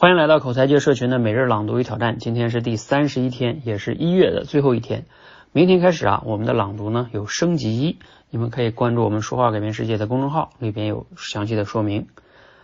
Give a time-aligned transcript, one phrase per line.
[0.00, 5.06] 欢迎来到口才界社群的每日朗读与挑战，今天是第三十一天，也是一月的最后一天。
[5.50, 7.98] 明天开始啊，我们的朗读呢有升级一，
[8.30, 12.06] 你们可以关注我们说话改变世界的公众号，里边有详细的说明。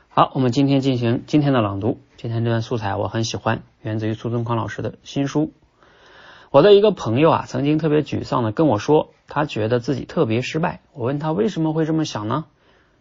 [0.09, 1.99] 好，我们今天进行今天的朗读。
[2.19, 5.53] 今天这段素材我很喜欢，源自于苏东康老师的新书。
[6.53, 10.83] 我的一个朋友啊，曾经特别沮丧的跟我说，他觉得自己特别失败。
[10.93, 12.45] 我问他为什么会这么想呢？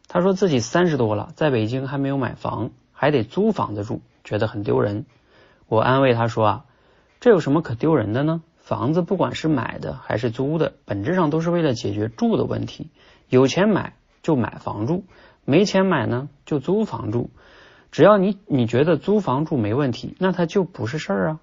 [0.07, 4.01] 他说自己三十多了，在北京还没有买房，还得租房子住。
[4.23, 5.05] 觉得很丢人，
[5.67, 6.65] 我安慰他说啊，
[7.19, 8.41] 这有什么可丢人的呢？
[8.57, 12.89] 房子不管是买的还是租的，本质上都是为了解决住的问题。
[13.27, 15.03] 有钱买就买房住，
[15.43, 17.29] 没钱买呢就租房住。
[17.91, 21.39] 只要你你觉得租房住没问题，那它就不是事儿啊。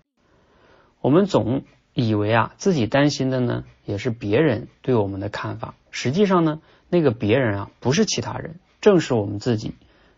[1.02, 9.74] 我们总以为啊自己担心的呢也是别人对我们的看法，实际上呢那个别人啊不是其他人，正是我们自己。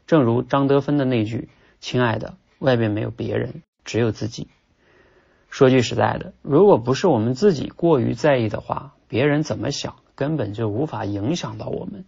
[0.06, 1.48] 正如张德芬的那句
[1.80, 4.47] ：“亲爱的。”外面没有别人，只有自己。
[5.51, 12.04] 说句实在的，如果不是我们自己过于在意的话，别人怎么想根本就无法影响到我们。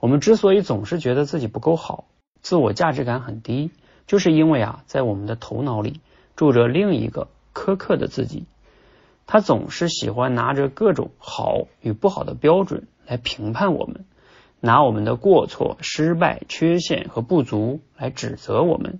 [0.00, 2.06] 我们之所以总是觉得自己不够好，
[2.42, 3.70] 自我价值感很低，
[4.08, 6.00] 就是因为啊，在我们的头脑里
[6.34, 8.46] 住着另一个苛刻的自己，
[9.26, 14.04] 他总是喜欢拿着各种好与不好的标准来评判我们，
[14.60, 18.98] 拿我们的过错、失败、缺陷和不足来指责我们。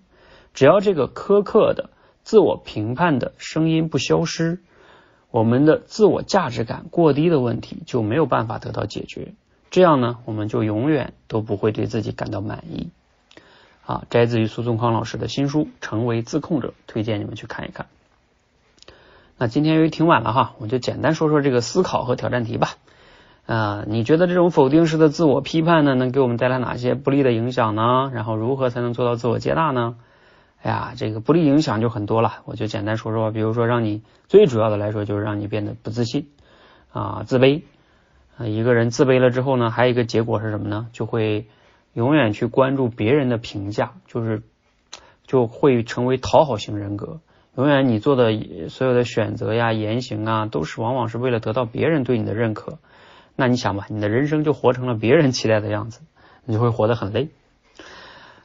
[0.58, 1.88] 只要这个苛刻的
[2.24, 4.58] 自我评判的声音不消失，
[5.30, 9.34] 我们的自我价值感过低的问题就没有办法得到解决。
[9.70, 12.88] 这样呢，我们就永远都不会对自己感到满意。
[13.86, 17.86] 啊，摘自于苏宗康老师的新书《成为自控者》，推荐你们去看一看。
[19.36, 22.70] 那今天由于挺晚了哈，我就简单说说这个思考和挑战题吧。
[23.46, 28.10] 啊，你觉得这种否定式的自我批判呢，能给我们带来哪些不利的影响呢？
[28.12, 29.94] 然后如何才能做到自我接纳呢？
[30.60, 36.28] 哎呀，这个不利影响就很多了，我就简单说说，比如说让你最主要的来说，就是让你变得不自信
[36.92, 37.62] 啊，自卑
[38.36, 38.46] 啊。
[38.46, 40.88] 一个人自卑了之后呢，还有一个结果是什么呢？
[40.92, 41.46] 就会
[41.94, 44.42] 永远去关注别人的评价，就是
[45.26, 47.20] 就会成为讨好型人格。
[47.54, 52.78] 永远你做的所有的选择呀、言行啊，都是往往是为了得到别人对你的认可。
[53.36, 56.00] 那你想吧，你的人生就活成了别人期待的样子，
[56.44, 57.28] 你就会活得很累。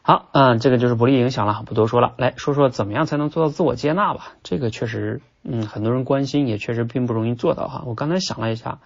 [0.05, 2.13] 好，嗯，这个就是不利影响了，不多说了。
[2.17, 4.33] 来说说怎么样才能做到自我接纳吧。
[4.43, 7.83] 这个确实，嗯，很多人关心，也确实并不容易做到哈。
[7.85, 8.79] 我刚才想了一下，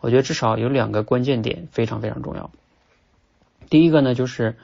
[0.00, 2.50] 我觉得至少有两个关键点非常非常重要。
[3.68, 4.56] 第一个呢，就是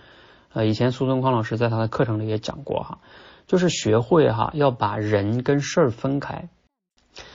[0.54, 2.98] 呃，以前苏东康老师在他的课程里也讲过哈，
[3.46, 6.48] 就是学会哈要把人跟事儿分开。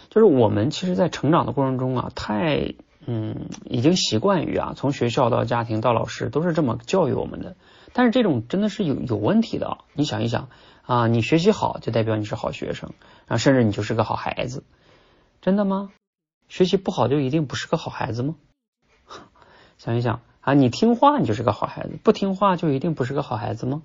[0.09, 2.73] 就是我们其实，在成长的过程中啊，太
[3.05, 7.55] 嗯，已经习惯于啊，从学校到家庭到老师都是这么教育我们的。
[7.93, 10.49] 但是这种真的是有有问题的，你想一想
[10.83, 12.91] 啊，你学习好就代表你是好学生，
[13.27, 14.63] 然后甚至你就是个好孩子，
[15.41, 15.91] 真的吗？
[16.47, 18.35] 学习不好就一定不是个好孩子吗？
[19.77, 23.83] 想一想啊，你听话你就是个好孩子，不听话就一定不是个好孩子吗？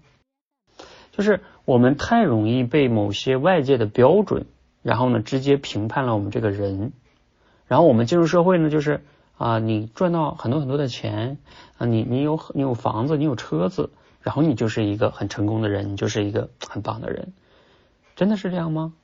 [1.12, 4.46] 就是我们太容易被某些外界的标准，
[4.82, 6.92] 然后呢直接评判了我们这个人，
[7.68, 9.04] 然后我们进入社会呢就是。
[9.38, 11.38] 啊，你赚到很多很多的钱
[11.76, 13.90] 啊，你你有你有房子，你有车子，
[14.20, 17.32] 然后你就是一个很成功的人，你就是一个很棒的人，
[18.16, 18.94] 真的是这样吗？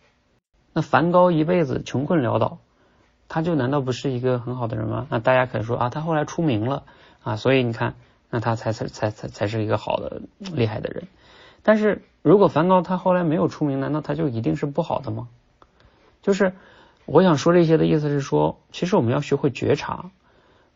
[0.73, 2.59] 那梵高一辈子穷困潦倒，
[3.29, 5.07] 他就难道不是一个很好的人吗？
[5.09, 6.83] 那大家可能说啊，他后来出名了
[7.23, 7.95] 啊，所以你看，
[8.29, 11.07] 那他才才才才才是一个好的厉害的人。
[11.63, 15.29] 但是如果梵高他后来没有出名，难道他就一定是不好的吗？
[16.23, 16.55] 就是
[17.07, 20.11] 我想说这些的意思是说，其实我们要学会觉察。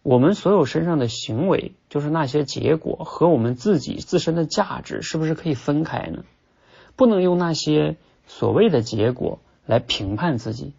[0.03, 6.25] 我们所有身上的行为，就是那些结果和我们自己自身的价值，是不是可以分开呢？
[6.97, 7.97] 不能用那些
[8.27, 10.72] 所谓的结果来评判自己。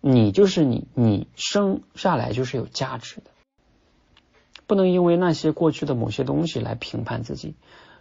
[0.00, 3.30] 你就是你，你生下来就是有价值的。
[4.66, 7.54] 不能因为那些过去的某些东西来评判自己。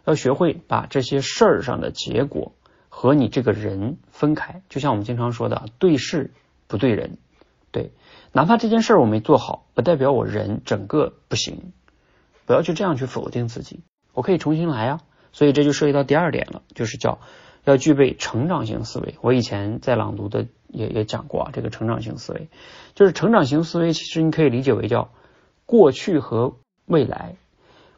[0.05, 2.53] 要学会把这些事儿上的结果
[2.99, 4.63] 和你这个人分开。
[4.69, 6.31] 就像我们经常说的，对事
[6.65, 7.19] 不对人。
[7.69, 7.91] 对。
[8.31, 11.73] 哪怕这件事我没做好，不代表我人整个不行。
[12.47, 13.81] 不要去这样去否定自己，
[14.13, 15.01] 我可以重新来啊。
[15.31, 17.19] 所以这就涉及到第二点了，就是叫
[17.65, 19.13] 要具备成长型思维。
[19.21, 22.49] 我以前在朗读的也也讲过啊，这个成长型思维
[22.95, 25.11] 就是成长型思维，其实你可以理解为叫
[25.67, 26.55] 过去和
[26.87, 27.35] 未来。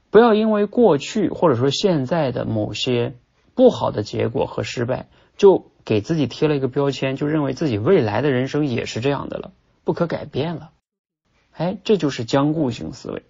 [0.10, 3.16] 不要因为过去或者说现在的某些
[3.60, 9.52] 不好的结果和失败，就给自己贴了一个标签，就认为自己未来的人生也是这样的了。
[9.84, 10.72] 不可改变了，
[11.52, 13.22] 哎，这就是僵固型思维。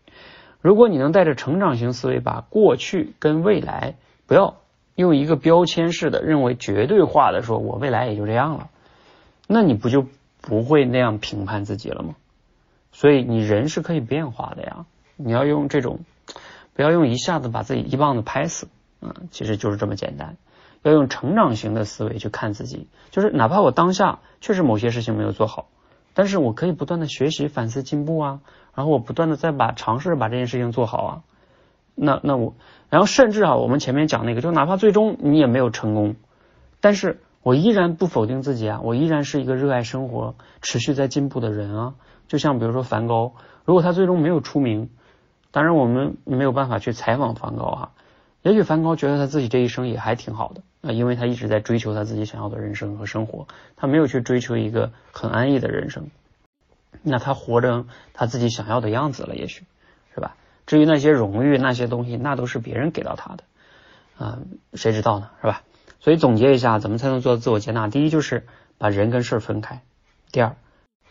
[0.62, 3.96] 如果你能带着成长型思维，把过去跟未来
[4.28, 4.58] 不要
[4.94, 8.70] 用一个标签式的认为绝对化的说，我未来也就这样了，
[9.48, 10.06] 那你不就
[10.42, 12.14] 不会那样评判自己了吗？
[12.92, 14.86] 所以你人是可以变化的呀，
[15.16, 16.02] 你要用这种，
[16.76, 18.68] 不要用一下子把自己一棒子拍死，
[19.02, 20.38] 嗯，其实就是这么简单。
[20.82, 25.68] 要用成长型的思维去看自己，就是哪怕我当下确实某些事情没有做好，
[26.14, 28.40] 但是我可以不断的学习、反思、进步啊，
[28.74, 31.22] 然后我不断的再把尝试把这件事情做好啊。
[31.96, 32.54] 那那我，
[32.90, 36.16] 然后甚至啊，我们前面讲那个，就哪怕最终你也没有成功，
[36.80, 41.96] 但是我依然不否定自己啊，我依然是一个热爱生活、持续在进步的人啊。
[42.30, 43.34] 就像比如说梵高，
[43.66, 44.90] 如果他最终没有出名，
[45.52, 47.92] 当然我们没有办法去采访梵高啊。
[48.42, 56.10] 也许梵高觉得他自己这一生也还挺好的啊，因为他一直在追求他自己想要的人生和生活，他没有去追求一个很安逸的人生，
[57.04, 59.66] 那他活成他自己想要的样子了，也许
[60.16, 60.38] 是吧？
[60.66, 63.44] 至于那些荣誉那些东西，那都是别人给到他的
[64.18, 64.40] 啊，
[64.74, 65.32] 谁知道呢？
[65.42, 65.64] 是吧？
[66.00, 67.90] 所以总结一下，怎么才能做自我接纳？
[67.90, 68.48] 第一就是
[68.78, 69.82] 把人跟事儿分开，
[70.32, 70.56] 第二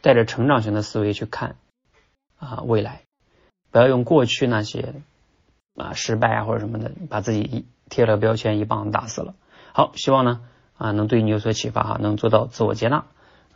[0.01, 1.57] 带着成长型的思维去看
[2.39, 3.03] 啊未来，
[3.71, 4.95] 不要用过去那些。
[5.79, 9.35] 啊，失败啊或者什么的，把自己一贴了标签，一棒子打死了。
[9.73, 10.41] 好，希望呢
[10.77, 13.05] 啊能对你有所启发哈，能做到自我接纳，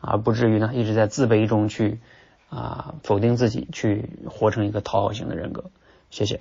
[0.01, 2.01] 而不至于呢一直在自卑中去
[2.49, 5.65] 啊否定自己，去活成一个讨好型的人格。
[6.11, 6.41] 谢谢。